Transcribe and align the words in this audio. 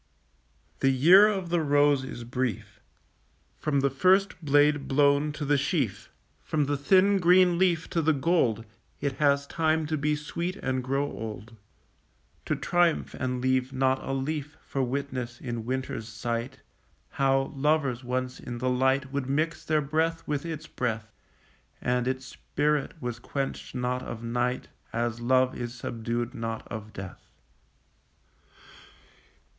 The 0.79 0.89
year 0.89 1.27
of 1.27 1.49
the 1.49 1.61
rose 1.61 2.03
is 2.03 2.23
brief; 2.23 2.79
From 3.59 3.81
the 3.81 3.91
first 3.91 4.43
blade 4.43 4.87
blown 4.87 5.31
to 5.33 5.45
the 5.45 5.59
sheaf, 5.59 6.09
From 6.43 6.65
the 6.65 6.75
thin 6.75 7.19
green 7.19 7.59
leaf 7.59 7.87
to 7.91 8.01
the 8.01 8.11
gold, 8.11 8.65
It 8.99 9.17
has 9.17 9.45
time 9.45 9.85
to 9.85 9.97
be 9.99 10.15
sweet 10.15 10.55
and 10.55 10.83
grow 10.83 11.03
old, 11.05 11.55
To 12.45 12.55
triumph 12.55 13.13
and 13.13 13.41
leave 13.41 13.73
not 13.73 14.03
a 14.03 14.11
leaf 14.11 14.57
For 14.65 14.81
witness 14.81 15.39
in 15.39 15.65
winter's 15.67 16.07
sight 16.07 16.61
How 17.11 17.53
lovers 17.55 18.03
once 18.03 18.39
in 18.39 18.57
the 18.57 18.71
light 18.71 19.11
Would 19.11 19.29
mix 19.29 19.63
their 19.63 19.81
breath 19.81 20.27
with 20.27 20.47
its 20.47 20.65
breath, 20.65 21.11
And 21.79 22.07
its 22.07 22.25
spirit 22.25 22.99
was 22.99 23.19
quenched 23.19 23.75
not 23.75 24.01
of 24.01 24.23
night, 24.23 24.67
As 24.91 25.19
love 25.21 25.55
is 25.55 25.75
subdued 25.75 26.33
not 26.33 26.67
of 26.69 26.91
death. 26.91 27.21